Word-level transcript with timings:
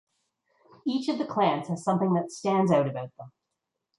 Each 0.83 1.09
of 1.09 1.19
the 1.19 1.27
clans 1.27 1.67
has 1.67 1.83
something 1.83 2.13
that 2.15 2.31
stands 2.31 2.71
out 2.71 2.87
about 2.87 3.15
them. 3.19 3.31